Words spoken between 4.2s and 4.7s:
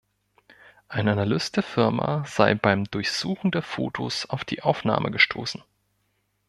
auf die